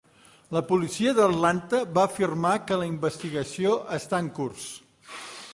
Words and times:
La 0.55 0.61
policia 0.69 1.11
d'Atlanta 1.19 1.83
va 1.99 2.07
afirmar 2.11 2.55
que 2.71 2.81
la 2.85 2.89
investigació 2.95 3.79
està 3.99 4.25
en 4.27 4.35
curs. 4.41 4.69